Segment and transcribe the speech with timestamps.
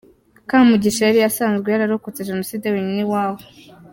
[0.49, 3.41] Kamugisha yari asanzwe yararokotse Jenoside wenyine iwabo.